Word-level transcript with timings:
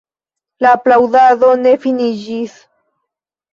La 0.65 0.71
aplaŭdado 0.77 1.51
ne 1.67 1.75
finiĝis. 1.85 2.59